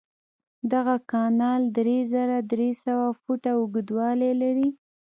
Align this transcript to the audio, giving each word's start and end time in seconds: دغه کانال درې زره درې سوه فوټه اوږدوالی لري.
دغه 0.71 0.95
کانال 1.11 1.61
درې 1.77 1.97
زره 2.13 2.37
درې 2.51 2.69
سوه 2.83 3.07
فوټه 3.21 3.51
اوږدوالی 3.57 4.31
لري. 4.41 4.69